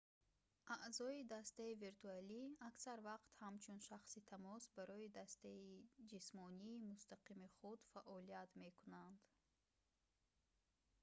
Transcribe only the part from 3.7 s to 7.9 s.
шахси тамос барои дастаи ҷисмонии мустақими худ